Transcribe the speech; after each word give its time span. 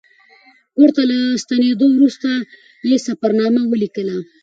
کور 0.75 0.89
ته 0.95 1.01
له 1.09 1.17
ستنېدو 1.43 1.85
وروسته 1.93 2.29
یې 2.89 2.97
سفرنامه 3.07 3.61
ولیکله. 3.67 4.17